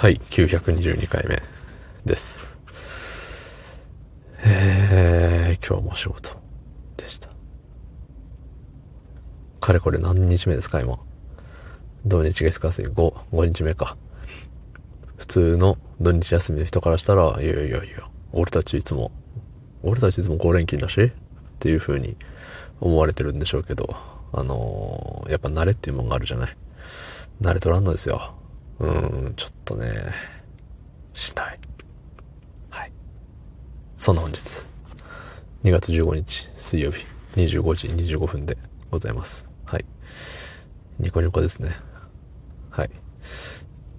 [0.00, 1.42] はい、922回目
[2.06, 2.56] です。
[4.42, 6.40] えー、今日も仕事
[6.96, 7.28] でした。
[9.60, 10.98] かれこれ何日目ですか、今？
[12.06, 13.98] 土日月火水5、5日目か。
[15.18, 19.12] 普通の土日休みの人からしたら、いやいやいや、俺たちいつも、
[19.82, 21.02] 俺たちいつも5連勤だし？
[21.02, 21.10] っ
[21.58, 22.16] ていう風に
[22.80, 23.94] 思われてるんでしょうけど、
[24.32, 26.56] あのーやっぱ慣れっていうもんがあるじゃない。
[27.42, 28.39] 慣れとらんのですよ。
[28.80, 29.90] うん、ちょっとね、
[31.12, 31.58] しない。
[32.70, 32.92] はい。
[33.94, 34.38] そんな本日、
[35.64, 37.04] 2月15日水曜日
[37.36, 38.56] 25時25分で
[38.90, 39.46] ございます。
[39.66, 39.84] はい。
[40.98, 41.76] ニコニコですね。
[42.70, 42.90] はい。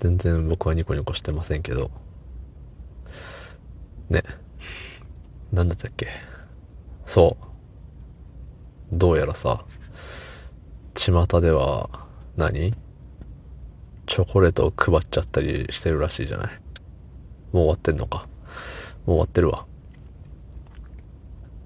[0.00, 1.92] 全然僕はニコニコしてませんけど、
[4.10, 4.24] ね。
[5.52, 6.08] なんだったっけ。
[7.06, 7.36] そ
[8.92, 8.96] う。
[8.96, 9.64] どうやらさ、
[10.94, 11.88] 巷では
[12.36, 12.74] 何、
[14.06, 16.48] チョコレートを配っちゃったりしてるらしいじゃない？
[17.52, 18.26] もう終わってんのか？
[19.06, 19.66] もう終わってるわ。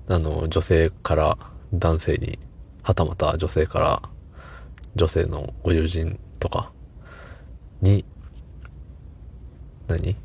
[0.09, 1.39] あの、女性から
[1.75, 2.39] 男性に、
[2.83, 4.03] はたまた女性から
[4.97, 6.73] 女性のご友人とか
[7.83, 8.05] に、
[9.87, 10.17] 何？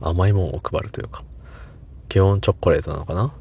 [0.00, 1.24] 甘いもんを配るというか、
[2.08, 3.34] 基本チョコレートなのかな？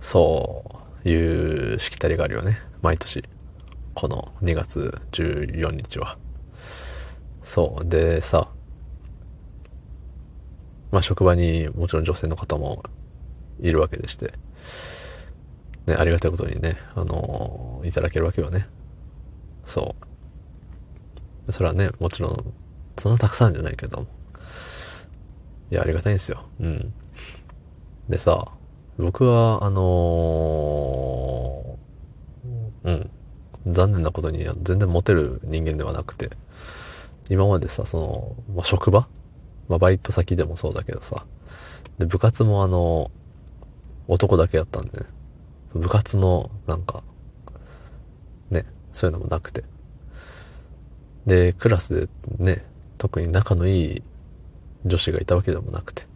[0.00, 2.58] そういうしきたりがあるよね。
[2.82, 3.22] 毎年。
[3.92, 6.16] この2月14日は。
[7.42, 7.88] そう。
[7.88, 8.48] でさ、
[10.90, 12.82] まあ職場にもちろん女性の方も
[13.60, 14.34] いるわけでして、
[15.86, 18.66] ね、ありがたいことにね、あのいただけるわけよね。
[19.64, 19.94] そ
[21.48, 21.52] う。
[21.52, 22.54] それはね、もちろん、
[22.98, 24.06] そんなたくさんじゃないけども。
[25.70, 26.44] いや、ありがたいんですよ。
[26.60, 26.92] うん。
[28.08, 28.48] でさ、
[28.98, 33.10] 僕は、あのーうん。
[33.72, 36.30] 残念なことに全然モテる人間ではなくて、
[37.28, 39.08] 今までさ、その、まあ、職場？
[39.68, 41.24] まあ、バイト先でもそうだけどさ、
[41.98, 43.10] で、部活もあの、
[44.08, 45.06] 男だけやったんでね、
[45.72, 47.04] 部活の、なんか、
[48.50, 49.62] ね、そういうのもなくて。
[51.26, 52.64] で、クラスでね、
[52.98, 54.02] 特に仲のいい
[54.84, 56.02] 女子がいたわけでもなくて。
[56.02, 56.06] っ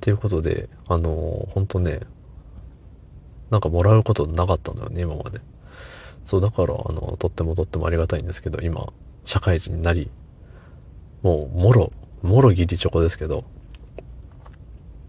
[0.00, 2.02] ていうことで、あの、ほんとね、
[3.50, 5.40] なんかもらうことなかったんだよね、今まで。
[6.24, 8.92] そう、だから、あの、とってもとってもありがたいんですけど、今、
[9.24, 10.10] 社会人になり、
[11.22, 11.92] もう、もろ、
[12.22, 13.44] もろ義理チョコですけど、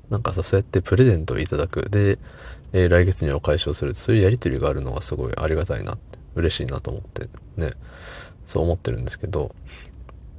[0.10, 1.90] なんかさ、そうやってプレゼントをいただく。
[1.90, 2.18] で、
[2.74, 3.96] えー来月にお返しをする。
[3.96, 7.74] そういうやりとりがあるのがすごいありがたいなって、嬉しいなと思って、ね、
[8.46, 9.54] そう思ってるんですけど、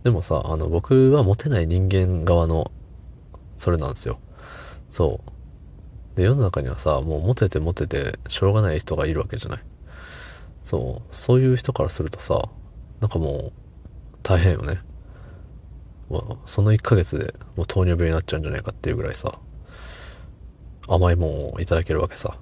[0.04, 2.70] でもさ、あの、僕はモテない人間側の、
[3.56, 4.18] それなんですよ。
[4.90, 5.20] そ
[6.14, 6.16] う。
[6.16, 9.60] で、世の中にはさ、もうモテてモテて、しょうがない人がいるわけじゃない。
[10.68, 11.14] そう。
[11.14, 12.50] そういう人からするとさ、
[13.00, 13.52] なんかもう、
[14.22, 14.80] 大変よね。
[16.10, 19.32] まあ、その1ヶ月でもう糖尿病になっちゃうんじゃないかっていうぐらいさ、
[20.86, 22.36] 甘いもんをいただけるわけさ。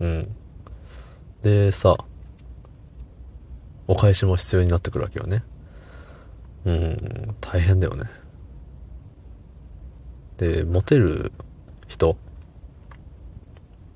[0.00, 0.34] うん。
[1.42, 1.96] でさ、
[3.86, 5.44] お返しも必要になってくるわけよね。
[6.64, 8.10] うん、大変だよね。
[10.38, 11.30] で、モテる
[11.86, 12.16] 人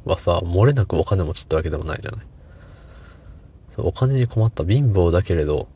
[0.05, 2.28] はさ、漏れなくお金持ちってわけでもないじゃない。
[3.79, 5.69] お金に困った貧乏だけれど、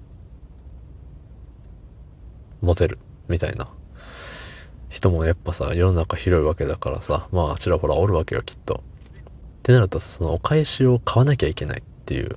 [2.60, 2.98] モテる、
[3.28, 3.68] みたいな。
[4.88, 8.74] 人もやっぱさ、世の中広いわけだからさ、まあ、ちらほらおるわけよ、きっと。
[8.74, 8.78] っ
[9.62, 12.36] てなるとさ、そのお返しを買わなきゃいけないっていう、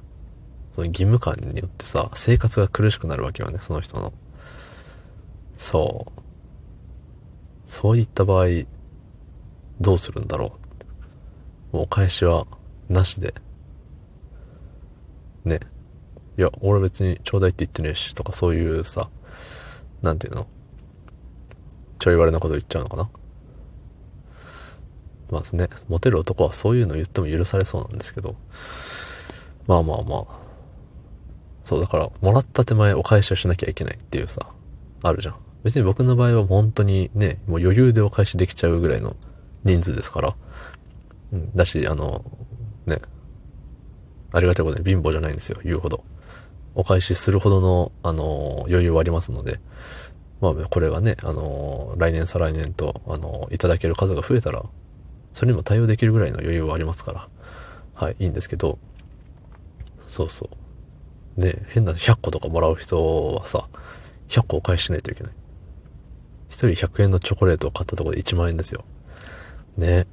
[0.72, 4.14] その義務感によってさ、生活が苦しくなるわけよね、その人の。
[5.58, 6.22] そう。
[7.66, 8.48] そういった場合、
[9.81, 10.58] どうするんだろ
[11.74, 11.78] う。
[11.78, 12.48] もうお返しは、
[12.90, 13.34] なしで。
[15.45, 15.59] ね。
[16.38, 19.09] いや、俺別にちょうだいって言ってねえし、とかそういうさ、
[20.01, 20.47] なんていうの？
[22.00, 23.09] ちょい悪なこと言っちゃうのかな？
[25.31, 28.35] まあね、モテる男はそういうの言っても許されそうなんですけど、
[29.66, 30.25] まあまあまあ、
[31.63, 34.47] そうだから、もらった手前お返しをしなきゃいけないっていうさ、
[35.01, 35.36] あるじゃん。
[35.63, 39.15] 別に僕の場合は本当にね、もう余裕でお返しできちゃうぐらいの
[39.63, 40.36] 人数ですから、
[41.33, 42.24] うん、だし、あの、
[42.86, 43.00] ね、
[44.36, 46.04] ありがたいことに貧乏じゃないんですよ、言うほど。
[46.76, 49.62] お返しするほどの、あの、余裕はありますので、
[50.42, 54.64] まあ、これがね、あの、来年再来年と、あの、いただける数が増えたら、
[55.32, 57.30] それにも対応できるぐらいの余裕はありますから、
[57.94, 58.78] はい、いいんですけど、
[60.06, 60.50] そうそ
[61.38, 61.42] う。
[61.42, 63.70] で、変な100個とかもらう人はさ、
[64.28, 65.34] 100個お返ししないといけない。
[66.50, 68.84] 1人100円のチョコレートを買ったところで1万円ですよ。
[69.78, 70.08] ね。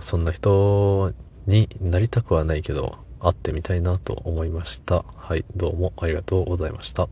[0.00, 1.12] そんな人
[1.46, 5.04] になりたくはないけど、会ってみたいなと思いました。
[5.16, 7.08] はい、どうもありがとうございました。